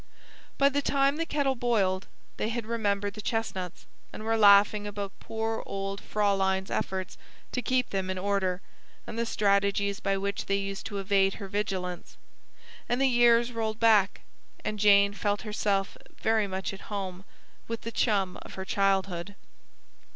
[0.57, 2.07] By the time the kettle boiled,
[2.37, 7.19] they had remembered the chestnuts, and were laughing about poor old Fraulein's efforts
[7.51, 8.61] to keep them in order,
[9.05, 12.17] and the strategies by which they used to evade her vigilance.
[12.89, 14.21] And the years rolled back,
[14.65, 17.23] and Jane felt herself very much at home
[17.67, 19.35] with the chum of her childhood.